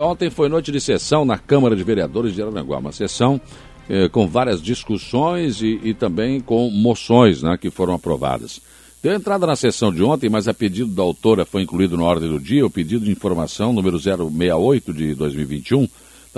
Ontem 0.00 0.30
foi 0.30 0.48
noite 0.48 0.70
de 0.70 0.80
sessão 0.80 1.24
na 1.24 1.36
Câmara 1.36 1.74
de 1.74 1.82
Vereadores 1.82 2.32
de 2.32 2.40
Araranguá, 2.40 2.78
uma 2.78 2.92
sessão 2.92 3.40
eh, 3.88 4.08
com 4.08 4.28
várias 4.28 4.62
discussões 4.62 5.60
e, 5.60 5.80
e, 5.82 5.92
também 5.92 6.38
com 6.38 6.70
moções 6.70 7.42
né, 7.42 7.58
que 7.60 7.68
foram 7.68 7.94
aprovadas. 7.94 8.60
Deu 9.02 9.12
entrada 9.12 9.44
na 9.44 9.56
sessão 9.56 9.92
de 9.92 10.00
ontem, 10.00 10.30
mas 10.30 10.46
a 10.46 10.54
pedido 10.54 10.94
da 10.94 11.02
autora 11.02 11.44
foi 11.44 11.62
incluído 11.62 11.96
na 11.96 12.04
ordem 12.04 12.28
do 12.28 12.38
dia 12.38 12.64
o 12.64 12.70
pedido 12.70 13.06
de 13.06 13.10
informação 13.10 13.72
número 13.72 13.98
068 13.98 14.94
de 14.94 15.16
2021 15.16 15.88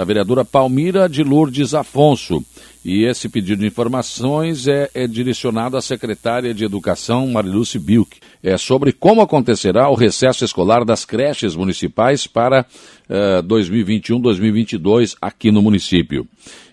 da 0.01 0.05
vereadora 0.05 0.47
Palmira 0.47 1.07
de 1.07 1.23
Lourdes 1.23 1.75
Afonso. 1.75 2.43
E 2.83 3.05
esse 3.05 3.29
pedido 3.29 3.61
de 3.61 3.67
informações 3.67 4.67
é, 4.67 4.89
é 4.95 5.07
direcionado 5.07 5.77
à 5.77 5.83
secretária 5.83 6.55
de 6.55 6.65
Educação, 6.65 7.27
Mariluce 7.27 7.79
Bilk. 7.79 8.17
É 8.43 8.57
sobre 8.57 8.95
como 8.95 9.21
acontecerá 9.21 9.91
o 9.91 9.95
recesso 9.95 10.43
escolar 10.43 10.87
das 10.87 11.05
creches 11.05 11.55
municipais 11.55 12.27
para 12.27 12.63
uh, 12.63 13.43
2021-2022 13.47 15.19
aqui 15.21 15.51
no 15.51 15.61
município. 15.61 16.27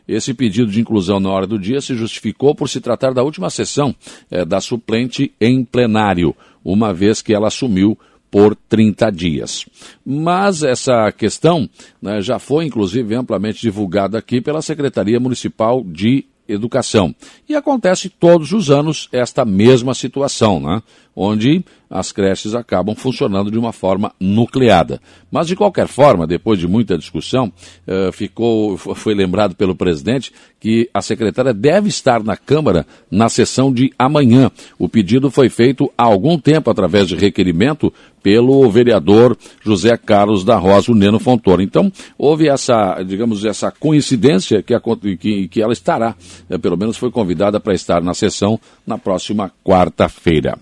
Esse 0.07 0.33
pedido 0.33 0.71
de 0.71 0.79
inclusão 0.79 1.19
na 1.19 1.29
hora 1.29 1.45
do 1.45 1.59
dia 1.59 1.81
se 1.81 1.95
justificou 1.95 2.55
por 2.55 2.69
se 2.69 2.79
tratar 2.79 3.13
da 3.13 3.23
última 3.23 3.49
sessão 3.49 3.93
eh, 4.31 4.45
da 4.45 4.61
suplente 4.61 5.33
em 5.41 5.65
plenário, 5.65 6.33
uma 6.63 6.93
vez 6.93 7.21
que 7.21 7.33
ela 7.33 7.47
assumiu 7.47 7.99
por 8.29 8.55
30 8.55 9.11
dias. 9.11 9.65
Mas 10.05 10.63
essa 10.63 11.11
questão 11.11 11.69
né, 12.01 12.21
já 12.21 12.39
foi, 12.39 12.65
inclusive, 12.65 13.15
amplamente 13.15 13.61
divulgada 13.61 14.17
aqui 14.17 14.41
pela 14.41 14.61
Secretaria 14.61 15.19
Municipal 15.19 15.83
de 15.83 16.25
Educação. 16.47 17.13
E 17.47 17.55
acontece 17.55 18.07
todos 18.09 18.53
os 18.53 18.71
anos 18.71 19.09
esta 19.11 19.43
mesma 19.43 19.93
situação, 19.93 20.61
né? 20.61 20.81
onde 21.19 21.65
as 21.89 22.11
creches 22.11 22.53
acabam 22.53 22.95
funcionando 22.95 23.49
de 23.49 23.57
uma 23.57 23.73
forma 23.73 24.13
nucleada. 24.19 25.01
Mas, 25.31 25.47
de 25.47 25.55
qualquer 25.55 25.87
forma, 25.87 26.27
depois 26.27 26.59
de 26.59 26.67
muita 26.67 26.95
discussão, 26.95 27.51
eh, 27.87 28.11
ficou, 28.13 28.77
foi 28.95 29.15
lembrado 29.15 29.55
pelo 29.55 29.75
presidente 29.75 30.31
que 30.59 30.87
a 30.93 31.01
secretária 31.01 31.55
deve 31.55 31.89
estar 31.89 32.23
na 32.23 32.37
Câmara 32.37 32.85
na 33.09 33.29
sessão 33.29 33.73
de 33.73 33.91
amanhã. 33.97 34.51
O 34.77 34.87
pedido 34.87 35.31
foi 35.31 35.49
feito 35.49 35.91
há 35.97 36.03
algum 36.03 36.37
tempo 36.37 36.69
através 36.69 37.07
de 37.07 37.15
requerimento 37.15 37.91
pelo 38.27 38.69
vereador 38.69 39.37
José 39.63 39.95
Carlos 39.95 40.43
da 40.43 40.57
Rosa, 40.57 40.91
o 40.91 40.95
Neno 40.95 41.17
Fontoura. 41.17 41.63
Então, 41.63 41.89
houve 42.17 42.49
essa, 42.49 43.01
digamos, 43.01 43.45
essa 43.45 43.71
coincidência 43.71 44.61
que, 44.61 44.77
que, 45.15 45.47
que 45.47 45.61
ela 45.61 45.71
estará, 45.71 46.13
eh, 46.49 46.57
pelo 46.57 46.75
menos 46.75 46.97
foi 46.97 47.09
convidada 47.09 47.57
para 47.57 47.73
estar 47.73 48.03
na 48.03 48.13
sessão 48.13 48.59
na 48.85 48.97
próxima 48.97 49.49
quarta-feira. 49.63 50.59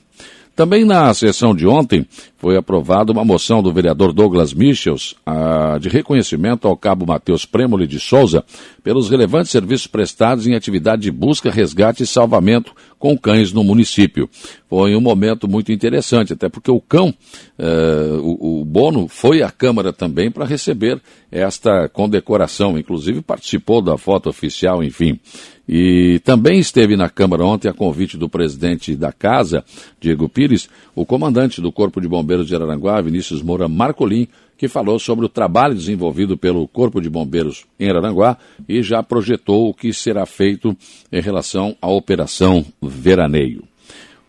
Também 0.55 0.85
na 0.85 1.13
sessão 1.13 1.53
de 1.53 1.67
ontem 1.67 2.07
foi 2.37 2.55
aprovada 2.55 3.11
uma 3.11 3.25
moção 3.25 3.61
do 3.61 3.73
vereador 3.73 4.13
Douglas 4.13 4.53
Michels 4.53 5.13
a, 5.25 5.77
de 5.77 5.89
reconhecimento 5.89 6.65
ao 6.65 6.77
cabo 6.77 7.05
Matheus 7.05 7.45
Premoli 7.45 7.85
de 7.85 7.99
Souza 7.99 8.41
pelos 8.81 9.09
relevantes 9.09 9.51
serviços 9.51 9.87
prestados 9.87 10.47
em 10.47 10.55
atividade 10.55 11.01
de 11.01 11.11
busca, 11.11 11.51
resgate 11.51 12.03
e 12.03 12.07
salvamento 12.07 12.73
com 12.97 13.17
cães 13.17 13.51
no 13.51 13.63
município. 13.63 14.29
Foi 14.69 14.95
um 14.95 15.01
momento 15.01 15.47
muito 15.47 15.71
interessante, 15.71 16.33
até 16.33 16.47
porque 16.47 16.71
o 16.71 16.79
cão, 16.79 17.13
eh, 17.59 18.17
o, 18.21 18.61
o, 18.61 18.65
Bono, 18.65 19.07
foi 19.07 19.41
à 19.41 19.51
Câmara 19.51 19.91
também 19.91 20.31
para 20.31 20.45
receber 20.45 21.01
esta 21.31 21.89
condecoração, 21.89 22.77
inclusive 22.77 23.21
participou 23.21 23.81
da 23.81 23.97
foto 23.97 24.29
oficial, 24.29 24.83
enfim. 24.83 25.19
E 25.67 26.19
também 26.23 26.59
esteve 26.59 26.95
na 26.95 27.09
Câmara 27.09 27.43
ontem, 27.43 27.67
a 27.67 27.73
convite 27.73 28.17
do 28.17 28.29
presidente 28.29 28.95
da 28.95 29.11
Casa, 29.11 29.63
Diego 29.99 30.29
Pires, 30.29 30.69
o 30.95 31.05
comandante 31.05 31.59
do 31.59 31.71
Corpo 31.71 31.99
de 31.99 32.07
Bombeiros 32.07 32.47
de 32.47 32.55
Araranguá, 32.55 33.01
Vinícius 33.01 33.41
Moura 33.41 33.67
Marcolim, 33.67 34.27
que 34.57 34.67
falou 34.67 34.99
sobre 34.99 35.25
o 35.25 35.29
trabalho 35.29 35.75
desenvolvido 35.75 36.37
pelo 36.37 36.67
Corpo 36.67 37.01
de 37.01 37.09
Bombeiros 37.09 37.65
em 37.79 37.89
Araranguá 37.89 38.37
e 38.69 38.81
já 38.81 39.03
projetou 39.03 39.69
o 39.69 39.73
que 39.73 39.91
será 39.91 40.25
feito 40.25 40.75
em 41.11 41.21
relação 41.21 41.75
à 41.81 41.89
Operação 41.89 42.65
Veraneio. 42.81 43.63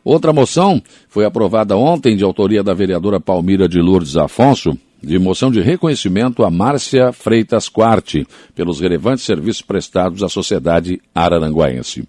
Outra 0.04 0.32
moção 0.32 0.80
foi 1.08 1.24
aprovada 1.24 1.76
ontem 1.76 2.16
de 2.16 2.24
autoria 2.24 2.62
da 2.62 2.72
vereadora 2.72 3.20
Palmira 3.20 3.68
de 3.68 3.80
Lourdes 3.80 4.16
Afonso, 4.16 4.76
de 5.06 5.20
moção 5.20 5.52
de 5.52 5.60
reconhecimento 5.60 6.44
a 6.44 6.50
Márcia 6.50 7.12
Freitas 7.12 7.68
Quarte 7.68 8.26
pelos 8.56 8.80
relevantes 8.80 9.24
serviços 9.24 9.62
prestados 9.62 10.20
à 10.24 10.28
sociedade 10.28 11.00
araranguaense. 11.14 12.08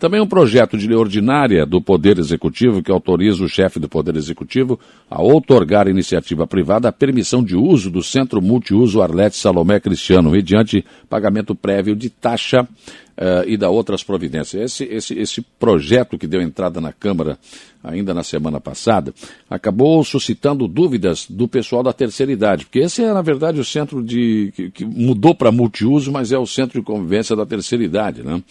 Também 0.00 0.18
um 0.18 0.26
projeto 0.26 0.78
de 0.78 0.88
lei 0.88 0.96
ordinária 0.96 1.66
do 1.66 1.78
Poder 1.78 2.18
Executivo 2.18 2.82
que 2.82 2.90
autoriza 2.90 3.44
o 3.44 3.48
chefe 3.48 3.78
do 3.78 3.86
Poder 3.86 4.16
Executivo 4.16 4.80
a 5.10 5.20
outorgar 5.20 5.86
à 5.86 5.90
iniciativa 5.90 6.46
privada 6.46 6.88
a 6.88 6.92
permissão 6.92 7.44
de 7.44 7.54
uso 7.54 7.90
do 7.90 8.02
Centro 8.02 8.40
Multiuso 8.40 9.02
Arlete 9.02 9.36
Salomé 9.36 9.78
Cristiano, 9.78 10.30
mediante 10.30 10.82
pagamento 11.06 11.54
prévio 11.54 11.94
de 11.94 12.08
taxa 12.08 12.62
uh, 12.62 13.46
e 13.46 13.58
da 13.58 13.68
outras 13.68 14.02
providências. 14.02 14.62
Esse, 14.62 14.84
esse, 14.84 15.18
esse 15.18 15.42
projeto 15.42 16.16
que 16.16 16.26
deu 16.26 16.40
entrada 16.40 16.80
na 16.80 16.94
Câmara 16.94 17.38
ainda 17.84 18.14
na 18.14 18.22
semana 18.22 18.58
passada, 18.58 19.12
acabou 19.50 20.02
suscitando 20.02 20.66
dúvidas 20.66 21.26
do 21.28 21.46
pessoal 21.46 21.82
da 21.82 21.92
terceira 21.92 22.32
idade, 22.32 22.64
porque 22.64 22.78
esse 22.78 23.02
é, 23.02 23.12
na 23.12 23.22
verdade, 23.22 23.60
o 23.60 23.64
centro 23.64 24.02
de. 24.02 24.50
que, 24.56 24.70
que 24.70 24.84
mudou 24.84 25.34
para 25.34 25.52
multiuso, 25.52 26.10
mas 26.10 26.32
é 26.32 26.38
o 26.38 26.46
centro 26.46 26.80
de 26.80 26.86
convivência 26.86 27.36
da 27.36 27.44
terceira 27.44 27.84
idade, 27.84 28.22
né? 28.22 28.42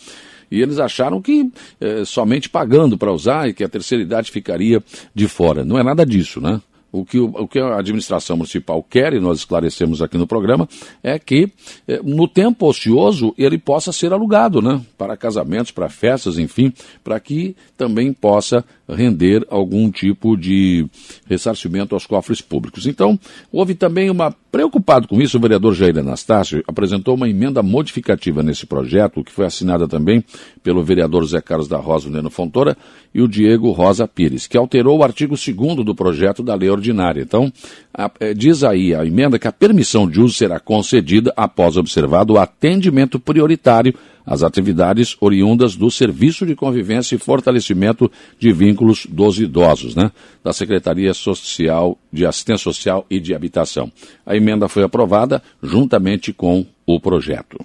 E 0.52 0.62
eles 0.62 0.80
acharam 0.80 1.22
que 1.22 1.52
é, 1.80 2.04
somente 2.06 2.50
pagando 2.50 2.98
para 2.98 3.12
usar 3.12 3.50
e 3.50 3.54
que 3.54 3.64
a 3.64 3.70
terceira 3.70 4.04
idade 4.04 4.32
ficaria 4.32 4.84
de 5.14 5.28
fora. 5.28 5.64
Não 5.64 5.78
é 5.78 5.84
nada 5.84 6.06
disso, 6.06 6.42
né? 6.42 6.62
O 6.92 7.06
que, 7.06 7.20
o 7.20 7.48
que 7.48 7.60
a 7.60 7.78
administração 7.78 8.36
municipal 8.36 8.82
quer, 8.82 9.14
e 9.14 9.20
nós 9.20 9.40
esclarecemos 9.40 10.02
aqui 10.02 10.18
no 10.18 10.26
programa, 10.26 10.68
é 11.04 11.20
que 11.20 11.52
é, 11.88 12.02
no 12.02 12.28
tempo 12.28 12.68
ocioso 12.68 13.32
ele 13.38 13.60
possa 13.60 13.92
ser 13.92 14.12
alugado, 14.12 14.60
né? 14.60 14.82
Para 14.98 15.16
casamentos, 15.16 15.72
para 15.72 15.88
festas, 15.88 16.40
enfim, 16.40 16.74
para 17.04 17.20
que 17.20 17.56
também 17.78 18.12
possa 18.12 18.66
render 18.88 19.46
algum 19.52 19.92
tipo 19.92 20.36
de 20.36 20.88
ressarcimento 21.28 21.94
aos 21.94 22.08
cofres 22.08 22.42
públicos. 22.42 22.88
Então, 22.88 23.20
houve 23.52 23.76
também 23.76 24.10
uma. 24.10 24.36
Preocupado 24.52 25.08
com 25.08 25.22
isso, 25.22 25.38
o 25.38 25.40
vereador 25.42 25.76
Jair 25.76 26.00
Anastácio 26.00 26.64
apresentou 26.68 27.14
uma 27.14 27.30
emenda 27.30 27.62
modificativa 27.62 28.42
nesse 28.42 28.66
projeto, 28.66 29.24
que 29.24 29.32
foi 29.32 29.46
assinada 29.46 29.88
também 29.88 30.24
pelo 30.64 30.84
vereador 30.84 31.24
Zé 31.26 31.40
Carlos 31.40 31.68
da 31.68 31.78
Rosa 31.78 32.10
Neno 32.10 32.32
Fontoura 32.32 32.76
e 33.14 33.22
o 33.22 33.28
Diego 33.28 33.70
Rosa 33.72 34.08
Pires, 34.08 34.48
que 34.48 34.58
alterou 34.58 34.98
o 34.98 35.04
artigo 35.04 35.36
2 35.36 35.86
do 35.86 35.94
projeto 35.94 36.42
da 36.42 36.56
lei 36.56 36.70
ordinária. 36.70 37.22
Então, 37.22 37.54
a, 37.94 38.10
é, 38.20 38.34
diz 38.34 38.64
aí 38.64 38.96
a 38.96 39.06
emenda 39.06 39.38
que 39.38 39.48
a 39.48 39.52
permissão 39.52 40.10
de 40.10 40.20
uso 40.20 40.34
será 40.34 40.60
concedida 40.60 41.32
após 41.38 41.78
observado 41.78 42.34
o 42.34 42.40
atendimento 42.40 43.20
prioritário 43.20 43.94
às 44.30 44.44
atividades 44.44 45.18
oriundas 45.20 45.76
do 45.76 45.90
Serviço 45.90 46.46
de 46.46 46.56
Convivência 46.56 47.16
e 47.16 47.18
Fortalecimento 47.18 48.12
de 48.38 48.54
Vínculos 48.54 49.08
dos 49.10 49.40
Idosos, 49.40 49.96
né? 49.96 50.12
Da 50.44 50.54
Secretaria 50.54 51.16
Social 51.16 51.98
de 52.14 52.28
Assistência 52.28 52.64
Social 52.64 53.08
e 53.10 53.20
de 53.20 53.34
Habitação. 53.34 53.92
A 54.24 54.36
emenda 54.36 54.68
foi 54.68 54.84
aprovada 54.84 55.42
juntamente 55.64 56.32
com 56.32 56.64
o 56.86 57.00
projeto. 57.00 57.58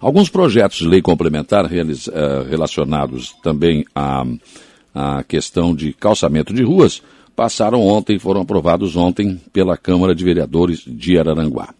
Alguns 0.00 0.28
projetos 0.28 0.78
de 0.78 0.86
lei 0.86 1.02
complementar 1.02 1.68
eh, 1.72 2.46
relacionados 2.48 3.34
também 3.42 3.84
à, 3.92 4.24
à 4.94 5.24
questão 5.24 5.74
de 5.74 5.92
calçamento 5.92 6.54
de 6.54 6.62
ruas 6.62 7.02
passaram 7.34 7.80
ontem, 7.80 8.16
foram 8.16 8.42
aprovados 8.42 8.94
ontem 8.94 9.40
pela 9.52 9.76
Câmara 9.76 10.14
de 10.14 10.22
Vereadores 10.24 10.84
de 10.86 11.18
Araranguá. 11.18 11.74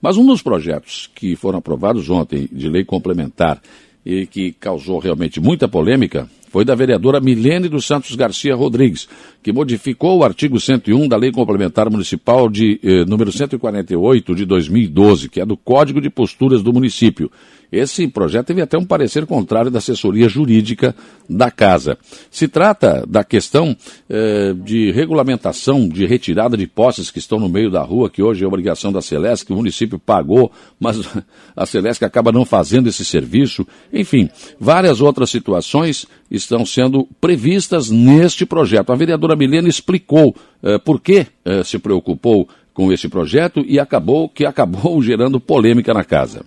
Mas 0.00 0.16
um 0.16 0.26
dos 0.26 0.42
projetos 0.42 1.10
que 1.14 1.36
foram 1.36 1.58
aprovados 1.58 2.08
ontem 2.10 2.48
de 2.50 2.68
lei 2.68 2.84
complementar 2.84 3.60
e 4.04 4.26
que 4.26 4.52
causou 4.52 4.98
realmente 4.98 5.40
muita 5.40 5.66
polêmica 5.66 6.28
foi 6.48 6.64
da 6.64 6.74
vereadora 6.74 7.20
Milene 7.20 7.68
dos 7.68 7.84
Santos 7.84 8.14
Garcia 8.14 8.54
Rodrigues, 8.54 9.08
que 9.42 9.52
modificou 9.52 10.18
o 10.18 10.24
artigo 10.24 10.58
101 10.58 11.08
da 11.08 11.16
Lei 11.16 11.30
Complementar 11.30 11.90
Municipal 11.90 12.48
de 12.48 12.80
eh, 12.82 13.04
número 13.04 13.30
148 13.30 14.34
de 14.34 14.46
2012, 14.46 15.28
que 15.28 15.40
é 15.40 15.44
do 15.44 15.56
Código 15.56 16.00
de 16.00 16.08
Posturas 16.08 16.62
do 16.62 16.72
município. 16.72 17.30
Esse 17.76 18.08
projeto 18.08 18.46
teve 18.46 18.62
até 18.62 18.78
um 18.78 18.84
parecer 18.84 19.26
contrário 19.26 19.70
da 19.70 19.78
assessoria 19.78 20.28
jurídica 20.28 20.94
da 21.28 21.50
Casa. 21.50 21.98
Se 22.30 22.48
trata 22.48 23.04
da 23.06 23.22
questão 23.22 23.76
eh, 24.08 24.54
de 24.54 24.90
regulamentação 24.92 25.88
de 25.88 26.06
retirada 26.06 26.56
de 26.56 26.66
postes 26.66 27.10
que 27.10 27.18
estão 27.18 27.38
no 27.38 27.48
meio 27.48 27.70
da 27.70 27.82
rua, 27.82 28.08
que 28.08 28.22
hoje 28.22 28.44
é 28.44 28.46
obrigação 28.46 28.90
da 28.90 29.02
Celeste, 29.02 29.46
que 29.46 29.52
o 29.52 29.56
município 29.56 29.98
pagou, 29.98 30.50
mas 30.80 31.00
a 31.54 31.66
Celeste 31.66 32.04
acaba 32.04 32.32
não 32.32 32.44
fazendo 32.44 32.88
esse 32.88 33.04
serviço. 33.04 33.66
Enfim, 33.92 34.30
várias 34.58 35.00
outras 35.00 35.28
situações 35.30 36.06
estão 36.30 36.64
sendo 36.64 37.06
previstas 37.20 37.90
neste 37.90 38.46
projeto. 38.46 38.92
A 38.92 38.96
vereadora 38.96 39.36
Milena 39.36 39.68
explicou 39.68 40.34
eh, 40.62 40.78
por 40.78 41.00
que 41.00 41.26
eh, 41.44 41.62
se 41.62 41.78
preocupou 41.78 42.48
com 42.72 42.92
esse 42.92 43.08
projeto 43.08 43.64
e 43.66 43.80
acabou 43.80 44.28
que 44.28 44.44
acabou 44.44 45.00
gerando 45.04 45.40
polêmica 45.40 45.92
na 45.92 46.04
casa. 46.04 46.44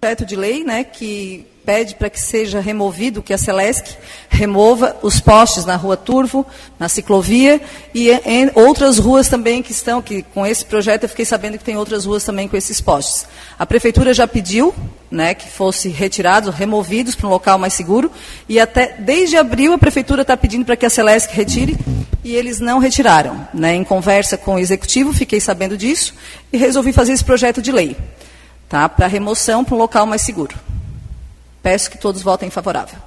Projeto 0.00 0.24
de 0.24 0.34
lei, 0.34 0.64
né, 0.64 0.82
que 0.82 1.44
pede 1.62 1.94
para 1.94 2.08
que 2.08 2.18
seja 2.18 2.58
removido, 2.58 3.22
que 3.22 3.34
a 3.34 3.38
Celesc 3.38 3.98
remova 4.30 4.96
os 5.02 5.20
postes 5.20 5.66
na 5.66 5.76
Rua 5.76 5.94
Turvo, 5.94 6.46
na 6.78 6.88
ciclovia 6.88 7.60
e 7.94 8.10
em 8.10 8.50
outras 8.54 8.96
ruas 8.96 9.28
também 9.28 9.62
que 9.62 9.72
estão, 9.72 10.00
que 10.00 10.22
com 10.22 10.46
esse 10.46 10.64
projeto 10.64 11.02
eu 11.02 11.08
fiquei 11.10 11.26
sabendo 11.26 11.58
que 11.58 11.64
tem 11.64 11.76
outras 11.76 12.06
ruas 12.06 12.24
também 12.24 12.48
com 12.48 12.56
esses 12.56 12.80
postes. 12.80 13.26
A 13.58 13.66
prefeitura 13.66 14.14
já 14.14 14.26
pediu, 14.26 14.74
né, 15.10 15.34
que 15.34 15.50
fosse 15.50 15.90
retirados, 15.90 16.54
removidos 16.54 17.14
para 17.14 17.26
um 17.26 17.30
local 17.30 17.58
mais 17.58 17.74
seguro 17.74 18.10
e 18.48 18.58
até 18.58 18.96
desde 18.98 19.36
abril 19.36 19.74
a 19.74 19.78
prefeitura 19.78 20.22
está 20.22 20.34
pedindo 20.34 20.64
para 20.64 20.76
que 20.76 20.86
a 20.86 20.90
Celesc 20.90 21.30
retire 21.34 21.76
e 22.24 22.34
eles 22.34 22.58
não 22.58 22.78
retiraram. 22.78 23.46
Né. 23.52 23.74
Em 23.74 23.84
conversa 23.84 24.38
com 24.38 24.54
o 24.54 24.58
executivo 24.58 25.12
fiquei 25.12 25.40
sabendo 25.40 25.76
disso 25.76 26.14
e 26.50 26.56
resolvi 26.56 26.90
fazer 26.90 27.12
esse 27.12 27.24
projeto 27.24 27.60
de 27.60 27.70
lei 27.70 27.94
tá? 28.70 28.88
para 28.88 29.08
remoção 29.08 29.64
para 29.64 29.74
um 29.74 29.78
local 29.78 30.06
mais 30.06 30.22
seguro. 30.22 30.56
Peço 31.62 31.90
que 31.90 31.98
todos 31.98 32.22
votem 32.22 32.48
favorável. 32.48 32.98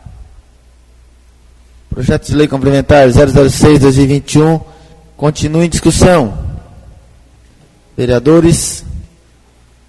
Projeto 1.89 2.27
de 2.27 2.35
Lei 2.35 2.47
Complementar 2.47 3.07
006-2021 3.07 4.61
continua 5.15 5.65
em 5.65 5.69
discussão. 5.69 6.37
Vereadores, 7.95 8.83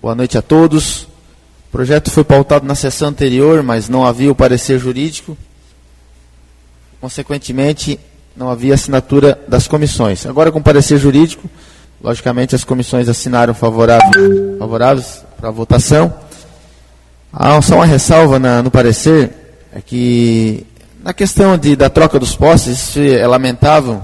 boa 0.01 0.15
noite 0.15 0.39
a 0.39 0.43
todos. 0.43 1.03
O 1.03 1.73
projeto 1.73 2.11
foi 2.11 2.23
pautado 2.23 2.65
na 2.65 2.75
sessão 2.75 3.09
anterior, 3.09 3.63
mas 3.63 3.89
não 3.89 4.07
havia 4.07 4.31
o 4.31 4.35
parecer 4.35 4.79
jurídico. 4.79 5.37
Consequentemente, 7.01 7.99
não 8.37 8.49
havia 8.49 8.75
assinatura 8.75 9.41
das 9.49 9.67
comissões. 9.67 10.25
Agora, 10.25 10.53
com 10.53 10.63
parecer 10.63 10.99
jurídico, 10.99 11.51
logicamente 12.03 12.55
as 12.55 12.63
comissões 12.63 13.09
assinaram 13.09 13.55
favorável, 13.55 14.59
favoráveis 14.59 15.24
para 15.45 15.51
votação. 15.51 16.11
Há 17.31 17.61
só 17.61 17.75
uma 17.75 17.85
ressalva 17.85 18.39
na, 18.39 18.63
no 18.63 18.71
parecer, 18.71 19.31
é 19.75 19.81
que 19.83 20.67
na 21.03 21.13
questão 21.13 21.59
de, 21.59 21.77
da 21.77 21.91
troca 21.91 22.19
dos 22.19 22.35
postes, 22.35 22.79
isso 22.79 22.99
é 22.99 23.27
lamentável 23.27 24.01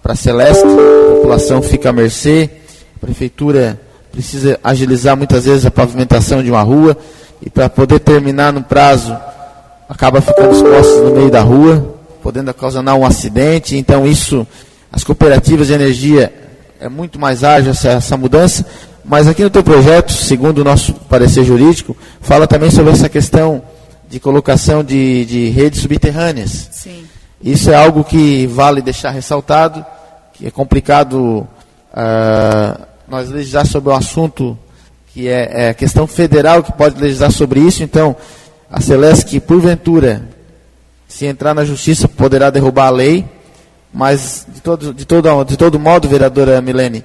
para 0.00 0.14
Celeste, 0.14 0.62
a 0.62 1.14
população 1.16 1.60
fica 1.60 1.90
à 1.90 1.92
mercê, 1.92 2.48
a 2.94 2.98
prefeitura 3.04 3.80
precisa 4.12 4.60
agilizar 4.62 5.16
muitas 5.16 5.46
vezes 5.46 5.66
a 5.66 5.70
pavimentação 5.70 6.44
de 6.44 6.50
uma 6.52 6.62
rua, 6.62 6.96
e 7.42 7.50
para 7.50 7.68
poder 7.68 7.98
terminar 7.98 8.52
no 8.52 8.62
prazo, 8.62 9.16
acaba 9.88 10.20
ficando 10.20 10.50
os 10.52 10.62
postes 10.62 11.00
no 11.00 11.10
meio 11.10 11.28
da 11.28 11.40
rua, 11.40 11.96
podendo 12.22 12.52
ocasionar 12.52 12.94
um 12.94 13.04
acidente, 13.04 13.76
então 13.76 14.06
isso, 14.06 14.46
as 14.92 15.02
cooperativas 15.02 15.66
de 15.66 15.72
energia, 15.72 16.32
é 16.78 16.88
muito 16.88 17.18
mais 17.18 17.42
ágil 17.42 17.72
essa, 17.72 17.88
essa 17.88 18.16
mudança, 18.16 18.64
mas 19.04 19.28
aqui 19.28 19.42
no 19.42 19.50
teu 19.50 19.62
projeto, 19.62 20.12
segundo 20.12 20.58
o 20.58 20.64
nosso 20.64 20.94
parecer 20.94 21.44
jurídico, 21.44 21.94
fala 22.20 22.46
também 22.46 22.70
sobre 22.70 22.92
essa 22.92 23.08
questão 23.08 23.62
de 24.08 24.18
colocação 24.18 24.82
de, 24.82 25.24
de 25.26 25.48
redes 25.50 25.82
subterrâneas. 25.82 26.68
Sim. 26.72 27.04
Isso 27.42 27.70
é 27.70 27.74
algo 27.74 28.02
que 28.02 28.46
vale 28.46 28.80
deixar 28.80 29.10
ressaltado, 29.10 29.84
que 30.32 30.46
é 30.46 30.50
complicado 30.50 31.46
uh, 31.92 32.82
nós 33.06 33.28
legislar 33.28 33.66
sobre 33.66 33.92
um 33.92 33.96
assunto 33.96 34.58
que 35.12 35.28
é, 35.28 35.68
é 35.68 35.74
questão 35.74 36.06
federal 36.06 36.62
que 36.62 36.72
pode 36.72 36.98
legislar 36.98 37.30
sobre 37.30 37.60
isso. 37.60 37.82
Então, 37.82 38.16
a 38.70 38.80
Celeste, 38.80 39.38
porventura, 39.38 40.26
se 41.06 41.26
entrar 41.26 41.54
na 41.54 41.64
justiça, 41.64 42.08
poderá 42.08 42.48
derrubar 42.48 42.86
a 42.86 42.90
lei, 42.90 43.26
mas 43.92 44.46
de 44.48 44.60
todo, 44.60 44.94
de 44.94 45.04
todo, 45.04 45.44
de 45.44 45.56
todo 45.56 45.78
modo, 45.78 46.08
vereadora 46.08 46.60
Milene, 46.62 47.04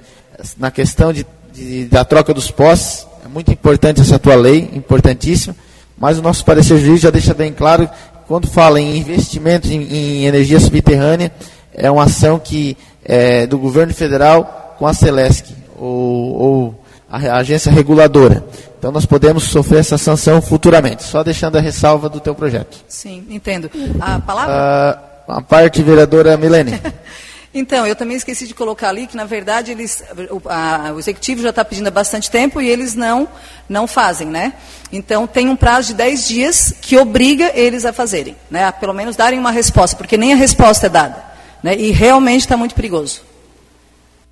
na 0.58 0.72
questão 0.72 1.12
de 1.12 1.26
de, 1.60 1.86
da 1.86 2.04
troca 2.06 2.34
dos 2.34 2.50
postes. 2.50 3.08
É 3.24 3.28
muito 3.28 3.52
importante 3.52 4.02
essa 4.02 4.18
tua 4.18 4.36
lei, 4.36 4.70
importantíssima. 4.74 5.56
Mas 5.98 6.18
o 6.18 6.22
nosso 6.22 6.46
parecer 6.46 6.78
jurídico 6.78 7.04
já 7.04 7.10
deixa 7.10 7.34
bem 7.34 7.52
claro, 7.52 7.90
quando 8.28 8.48
fala 8.48 8.80
em 8.80 8.98
investimentos 8.98 9.70
em, 9.70 9.82
em 9.82 10.26
energia 10.26 10.60
subterrânea, 10.60 11.32
é 11.74 11.92
uma 11.92 12.04
ação 12.04 12.40
que 12.40 12.78
é 13.04 13.46
do 13.46 13.58
governo 13.58 13.94
federal 13.94 14.76
com 14.78 14.88
a 14.88 14.94
Celesc, 14.94 15.54
ou, 15.78 16.38
ou 16.38 16.84
a 17.10 17.38
agência 17.38 17.72
reguladora. 17.72 18.44
Então 18.78 18.92
nós 18.92 19.06
podemos 19.06 19.44
sofrer 19.44 19.80
essa 19.80 19.98
sanção 19.98 20.42
futuramente. 20.42 21.04
Só 21.04 21.22
deixando 21.22 21.58
a 21.58 21.62
ressalva 21.62 22.08
do 22.08 22.20
teu 22.20 22.34
projeto. 22.34 22.78
Sim, 22.88 23.26
entendo. 23.30 23.70
A 24.00 24.20
palavra? 24.20 25.04
Uh, 25.28 25.32
a 25.34 25.42
parte, 25.42 25.84
vereadora 25.84 26.38
Milene. 26.38 26.80
Então, 27.54 27.86
eu 27.88 27.96
também 27.96 28.16
esqueci 28.16 28.46
de 28.48 28.54
colocar 28.54 28.90
ali 28.90 29.08
que, 29.08 29.18
na 29.18 29.26
verdade, 29.26 29.72
eles, 29.72 30.04
o, 30.30 30.42
a, 30.48 30.94
o 30.94 31.00
executivo 31.00 31.42
já 31.42 31.50
está 31.50 31.66
pedindo 31.66 31.88
há 31.88 31.92
bastante 31.92 32.30
tempo 32.30 32.62
e 32.62 32.70
eles 32.70 32.94
não, 32.94 33.28
não 33.68 33.88
fazem, 33.88 34.28
né? 34.28 34.54
Então, 34.92 35.26
tem 35.26 35.50
um 35.50 35.56
prazo 35.56 35.90
de 35.90 35.94
10 35.96 36.28
dias 36.28 36.76
que 36.80 36.96
obriga 36.96 37.52
eles 37.56 37.86
a 37.86 37.94
fazerem, 37.94 38.36
né? 38.52 38.66
A 38.66 38.72
pelo 38.72 38.94
menos 38.94 39.16
darem 39.16 39.40
uma 39.40 39.52
resposta, 39.52 39.98
porque 39.98 40.16
nem 40.16 40.32
a 40.32 40.36
resposta 40.36 40.86
é 40.86 40.90
dada. 40.90 41.24
Né? 41.64 41.76
E 41.76 41.92
realmente 41.92 42.42
está 42.42 42.56
muito 42.56 42.76
perigoso. 42.76 43.22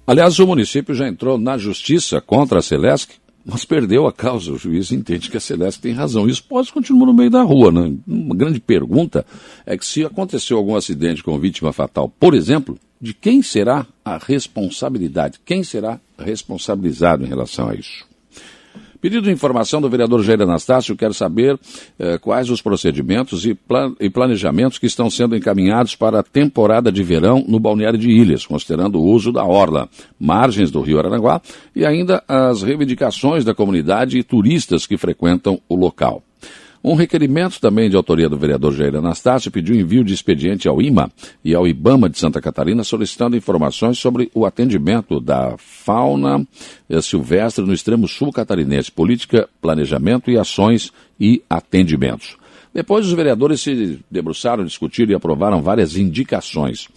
Aliás, 0.06 0.40
o 0.40 0.48
município 0.48 0.94
já 0.94 1.08
entrou 1.08 1.38
na 1.40 1.58
justiça 1.58 2.22
contra 2.22 2.60
a 2.60 2.62
Celesc, 2.62 3.16
mas 3.44 3.66
perdeu 3.66 4.06
a 4.08 4.14
causa. 4.14 4.52
O 4.52 4.58
juiz 4.58 4.92
entende 4.92 5.30
que 5.30 5.38
a 5.38 5.40
Celeste 5.40 5.82
tem 5.82 5.92
razão. 5.92 6.30
Isso 6.30 6.44
pode 6.44 6.72
continuar 6.72 7.08
no 7.08 7.14
meio 7.14 7.30
da 7.30 7.42
rua. 7.42 7.72
Né? 7.72 7.94
Uma 8.08 8.36
grande 8.36 8.60
pergunta 8.60 9.26
é 9.66 9.78
que 9.78 9.86
se 9.86 10.06
aconteceu 10.06 10.58
algum 10.58 10.76
acidente 10.76 11.24
com 11.24 11.38
vítima 11.40 11.74
fatal, 11.74 12.08
por 12.08 12.34
exemplo, 12.34 12.78
de 13.00 13.14
quem 13.14 13.42
será 13.42 13.86
a 14.04 14.18
responsabilidade, 14.18 15.40
quem 15.46 15.64
será 15.64 16.00
responsabilizado 16.18 17.24
em 17.24 17.28
relação 17.28 17.70
a 17.70 17.76
isso. 17.76 18.06
Pedido 19.00 19.24
de 19.24 19.32
informação 19.32 19.80
do 19.80 19.90
vereador 19.90 20.24
Jair 20.24 20.42
Anastácio, 20.42 20.96
quero 20.96 21.14
saber 21.14 21.60
eh, 22.00 22.18
quais 22.18 22.50
os 22.50 22.64
procedimentos 22.64 23.46
e, 23.46 23.54
plan 23.54 23.94
e, 24.00 24.10
planejamentos 24.10 24.80
que 24.80 24.88
estão 24.88 25.08
sendo 25.08 25.36
encaminhados 25.36 25.96
para 25.96 26.20
a 26.20 26.24
temporada 26.24 26.92
de 26.92 27.04
verão 27.04 27.46
no 27.48 27.60
balneário 27.60 28.00
de 28.00 28.10
Ilhas, 28.10 28.46
considerando 28.46 29.00
o 29.00 29.06
uso 29.06 29.32
da 29.32 29.46
orla, 29.46 29.88
margens 30.20 30.72
do 30.72 30.82
rio 30.82 30.98
Araranguá 30.98 31.40
e 31.76 31.86
ainda 31.86 32.24
as 32.28 32.64
reivindicações 32.64 33.46
da 33.46 33.54
comunidade 33.54 34.18
e 34.18 34.24
turistas 34.24 34.88
que 34.88 34.98
frequentam 34.98 35.62
o 35.70 35.76
local. 35.76 36.24
Um 36.84 36.94
requerimento 36.94 37.60
também 37.60 37.90
de 37.90 37.96
autoria 37.96 38.30
do 38.30 38.38
vereador 38.38 38.74
Jair 38.74 38.96
Anastácio 38.96 39.52
pediu 39.52 39.76
envio 39.76 40.04
de 40.04 40.14
expediente 40.14 40.68
ao 40.68 40.82
IMA 40.82 41.12
e 41.44 41.54
ao 41.54 41.68
IBAMA 41.68 42.10
de 42.10 42.18
Santa 42.18 42.40
Catarina 42.40 42.84
solicitando 42.84 43.36
informações 43.36 43.98
sobre 43.98 44.32
o 44.34 44.46
atendimento 44.46 45.20
da 45.20 45.56
fauna 45.58 46.46
eh, 46.90 47.02
silvestre 47.02 47.66
no 47.66 47.74
extremo 47.74 48.08
sul 48.08 48.32
catarinense, 48.32 48.92
política, 48.92 49.50
planejamento 49.62 50.30
e 50.30 50.38
ações 50.38 50.92
e 51.20 51.42
atendimentos. 51.50 52.38
Depois, 52.74 53.06
os 53.06 53.14
vereadores 53.14 53.62
se 53.62 54.00
debruçaram, 54.10 54.64
discutiram 54.64 55.12
e 55.12 55.16
aprovaram 55.16 55.62
várias 55.62 55.96
indicações. 55.96 56.88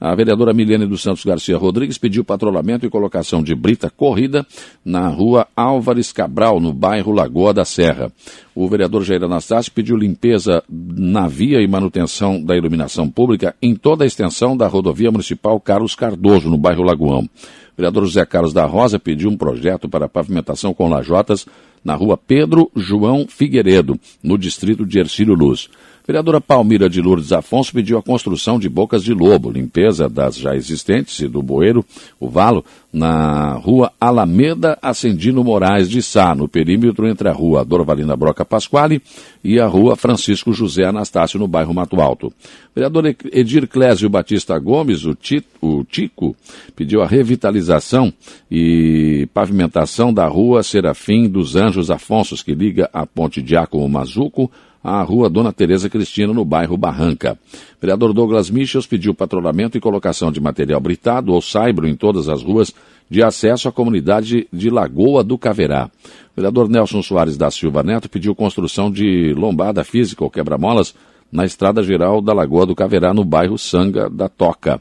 A 0.00 0.14
vereadora 0.14 0.54
Milene 0.54 0.86
dos 0.86 1.02
Santos 1.02 1.24
Garcia 1.26 1.58
Rodrigues 1.58 1.98
pediu 1.98 2.24
patrulhamento 2.24 2.86
e 2.86 2.90
colocação 2.90 3.42
de 3.42 3.54
brita 3.54 3.90
corrida 3.90 4.46
na 4.82 5.06
rua 5.08 5.46
Álvares 5.54 6.10
Cabral, 6.10 6.58
no 6.58 6.72
bairro 6.72 7.12
Lagoa 7.12 7.52
da 7.52 7.66
Serra. 7.66 8.10
O 8.54 8.66
vereador 8.66 9.04
Jair 9.04 9.22
Anastácio 9.22 9.70
pediu 9.72 9.98
limpeza 9.98 10.64
na 10.68 11.28
via 11.28 11.60
e 11.60 11.68
manutenção 11.68 12.42
da 12.42 12.56
iluminação 12.56 13.10
pública 13.10 13.54
em 13.60 13.74
toda 13.74 14.04
a 14.04 14.06
extensão 14.06 14.56
da 14.56 14.66
rodovia 14.66 15.10
municipal 15.10 15.60
Carlos 15.60 15.94
Cardoso, 15.94 16.48
no 16.48 16.56
bairro 16.56 16.82
Lagoão. 16.82 17.28
O 17.72 17.76
vereador 17.76 18.04
José 18.04 18.24
Carlos 18.24 18.52
da 18.52 18.64
Rosa 18.64 18.98
pediu 18.98 19.30
um 19.30 19.36
projeto 19.36 19.88
para 19.88 20.08
pavimentação 20.08 20.74
com 20.74 20.88
lajotas 20.88 21.46
na 21.84 21.94
rua 21.94 22.16
Pedro 22.16 22.70
João 22.76 23.26
Figueiredo, 23.28 23.98
no 24.22 24.36
distrito 24.36 24.84
de 24.84 24.98
Ercílio 24.98 25.34
Luz. 25.34 25.68
Vereadora 26.10 26.40
Palmira 26.40 26.90
de 26.90 27.00
Lourdes 27.00 27.30
Afonso 27.30 27.72
pediu 27.72 27.96
a 27.96 28.02
construção 28.02 28.58
de 28.58 28.68
bocas 28.68 29.04
de 29.04 29.14
lobo, 29.14 29.48
limpeza 29.48 30.08
das 30.08 30.36
já 30.36 30.56
existentes 30.56 31.20
e 31.20 31.28
do 31.28 31.40
bueiro, 31.40 31.84
o 32.18 32.28
valo, 32.28 32.64
na 32.92 33.52
rua 33.52 33.92
Alameda 34.00 34.76
Ascendino 34.82 35.44
Moraes 35.44 35.88
de 35.88 36.02
Sá, 36.02 36.34
no 36.34 36.48
perímetro 36.48 37.06
entre 37.06 37.28
a 37.28 37.32
rua 37.32 37.64
Dorvalina 37.64 38.16
Broca 38.16 38.44
Pasquale 38.44 39.00
e 39.44 39.60
a 39.60 39.68
rua 39.68 39.94
Francisco 39.94 40.52
José 40.52 40.84
Anastácio, 40.84 41.38
no 41.38 41.46
bairro 41.46 41.72
Mato 41.72 42.00
Alto. 42.00 42.32
Vereador 42.74 43.14
Edir 43.30 43.68
Clésio 43.68 44.10
Batista 44.10 44.58
Gomes, 44.58 45.04
o, 45.04 45.14
Tito, 45.14 45.46
o 45.62 45.84
Tico, 45.84 46.34
pediu 46.74 47.02
a 47.02 47.06
revitalização 47.06 48.12
e 48.50 49.28
pavimentação 49.32 50.12
da 50.12 50.26
rua 50.26 50.64
Serafim 50.64 51.28
dos 51.28 51.54
Anjos 51.54 51.88
Afonsos, 51.88 52.42
que 52.42 52.52
liga 52.52 52.90
a 52.92 53.06
Ponte 53.06 53.40
Diácono 53.40 53.88
Mazuco 53.88 54.50
à 54.82 55.02
rua 55.02 55.28
Dona 55.28 55.52
Tereza 55.52 55.88
Cristina, 55.88 56.32
no 56.32 56.44
bairro 56.44 56.76
Barranca. 56.76 57.38
O 57.52 57.80
vereador 57.80 58.12
Douglas 58.12 58.50
Michels 58.50 58.86
pediu 58.86 59.14
patrulhamento 59.14 59.76
e 59.76 59.80
colocação 59.80 60.32
de 60.32 60.40
material 60.40 60.80
britado 60.80 61.32
ou 61.32 61.40
saibro 61.40 61.86
em 61.86 61.94
todas 61.94 62.28
as 62.28 62.42
ruas 62.42 62.74
de 63.08 63.22
acesso 63.22 63.68
à 63.68 63.72
comunidade 63.72 64.46
de 64.52 64.70
Lagoa 64.70 65.24
do 65.24 65.36
Caverá. 65.36 65.90
O 66.32 66.36
vereador 66.36 66.68
Nelson 66.68 67.02
Soares 67.02 67.36
da 67.36 67.50
Silva 67.50 67.82
Neto 67.82 68.08
pediu 68.08 68.34
construção 68.34 68.90
de 68.90 69.34
lombada 69.34 69.84
física 69.84 70.24
ou 70.24 70.30
quebra-molas 70.30 70.94
na 71.30 71.44
estrada 71.44 71.82
geral 71.82 72.20
da 72.20 72.32
Lagoa 72.32 72.66
do 72.66 72.74
Caverá, 72.74 73.12
no 73.12 73.24
bairro 73.24 73.58
Sanga 73.58 74.08
da 74.08 74.28
Toca. 74.28 74.80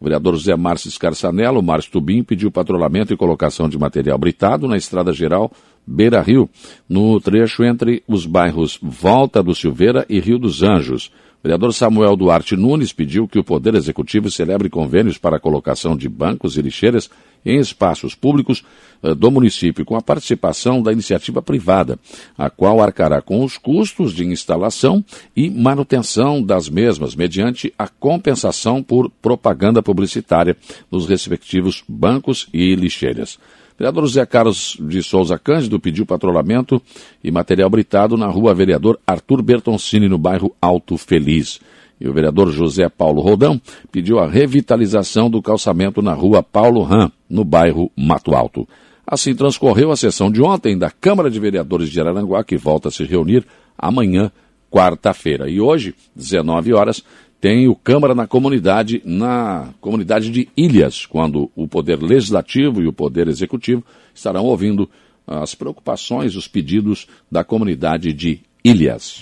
O 0.00 0.04
vereador 0.04 0.34
José 0.34 0.54
Márcio 0.54 0.90
Scarçanello, 0.90 1.60
Márcio 1.60 1.90
Tubim, 1.90 2.22
pediu 2.22 2.52
patrulhamento 2.52 3.12
e 3.12 3.16
colocação 3.16 3.68
de 3.68 3.76
material 3.76 4.16
britado 4.16 4.68
na 4.68 4.76
estrada 4.76 5.12
geral 5.12 5.50
Beira 5.88 6.20
Rio, 6.20 6.50
no 6.86 7.18
trecho 7.18 7.64
entre 7.64 8.02
os 8.06 8.26
bairros 8.26 8.78
Volta 8.82 9.42
do 9.42 9.54
Silveira 9.54 10.04
e 10.08 10.20
Rio 10.20 10.38
dos 10.38 10.62
Anjos. 10.62 11.10
O 11.38 11.42
vereador 11.42 11.72
Samuel 11.72 12.16
Duarte 12.16 12.56
Nunes 12.56 12.92
pediu 12.92 13.26
que 13.26 13.38
o 13.38 13.44
Poder 13.44 13.74
Executivo 13.74 14.30
celebre 14.30 14.68
convênios 14.68 15.16
para 15.16 15.36
a 15.36 15.40
colocação 15.40 15.96
de 15.96 16.08
bancos 16.08 16.56
e 16.56 16.62
lixeiras 16.62 17.08
em 17.46 17.58
espaços 17.58 18.14
públicos 18.14 18.64
eh, 19.02 19.14
do 19.14 19.30
município, 19.30 19.84
com 19.84 19.96
a 19.96 20.02
participação 20.02 20.82
da 20.82 20.92
iniciativa 20.92 21.40
privada, 21.40 21.98
a 22.36 22.50
qual 22.50 22.82
arcará 22.82 23.22
com 23.22 23.44
os 23.44 23.56
custos 23.56 24.12
de 24.12 24.26
instalação 24.26 25.02
e 25.34 25.48
manutenção 25.48 26.42
das 26.42 26.68
mesmas, 26.68 27.14
mediante 27.14 27.72
a 27.78 27.88
compensação 27.88 28.82
por 28.82 29.08
propaganda 29.08 29.82
publicitária 29.82 30.56
nos 30.90 31.06
respectivos 31.06 31.84
bancos 31.88 32.48
e 32.52 32.74
lixeiras. 32.74 33.38
Vereador 33.78 34.06
José 34.06 34.26
Carlos 34.26 34.76
de 34.80 35.00
Souza 35.04 35.38
Cândido 35.38 35.78
pediu 35.78 36.04
patrulhamento 36.04 36.82
e 37.22 37.30
material 37.30 37.70
britado 37.70 38.16
na 38.16 38.26
rua 38.26 38.52
Vereador 38.52 38.98
Arthur 39.06 39.40
Bertoncini, 39.40 40.08
no 40.08 40.18
bairro 40.18 40.52
Alto 40.60 40.96
Feliz. 40.96 41.60
E 42.00 42.08
o 42.08 42.12
vereador 42.12 42.50
José 42.50 42.88
Paulo 42.88 43.20
Rodão 43.20 43.60
pediu 43.92 44.18
a 44.18 44.26
revitalização 44.26 45.30
do 45.30 45.40
calçamento 45.40 46.02
na 46.02 46.12
rua 46.12 46.42
Paulo 46.42 46.82
Ram, 46.82 47.10
no 47.30 47.44
bairro 47.44 47.90
Mato 47.96 48.34
Alto. 48.34 48.66
Assim 49.06 49.34
transcorreu 49.34 49.92
a 49.92 49.96
sessão 49.96 50.30
de 50.30 50.42
ontem 50.42 50.76
da 50.76 50.90
Câmara 50.90 51.30
de 51.30 51.38
Vereadores 51.38 51.88
de 51.88 52.00
Araranguá, 52.00 52.42
que 52.42 52.56
volta 52.56 52.88
a 52.88 52.92
se 52.92 53.04
reunir 53.04 53.46
amanhã, 53.76 54.30
quarta-feira. 54.70 55.48
E 55.48 55.60
hoje, 55.60 55.94
19 56.14 56.72
horas, 56.74 57.02
tem 57.40 57.68
o 57.68 57.74
Câmara 57.74 58.14
na 58.14 58.26
comunidade, 58.26 59.00
na 59.04 59.72
comunidade 59.80 60.30
de 60.30 60.48
Ilhas, 60.56 61.06
quando 61.06 61.50
o 61.54 61.68
Poder 61.68 62.02
Legislativo 62.02 62.82
e 62.82 62.88
o 62.88 62.92
Poder 62.92 63.28
Executivo 63.28 63.84
estarão 64.14 64.44
ouvindo 64.44 64.88
as 65.26 65.54
preocupações, 65.54 66.34
os 66.34 66.48
pedidos 66.48 67.06
da 67.30 67.44
comunidade 67.44 68.12
de 68.12 68.40
Ilhas. 68.64 69.16